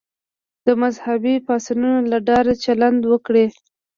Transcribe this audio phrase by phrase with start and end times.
[0.65, 3.35] د مذهبي پاڅونونو له ډاره چلند وکړ.